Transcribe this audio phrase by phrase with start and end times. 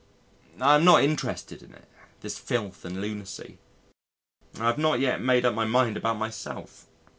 [0.59, 1.87] I am not interested in it
[2.21, 3.59] this filth and lunacy.
[4.59, 6.87] I have not yet made up my mind about myself.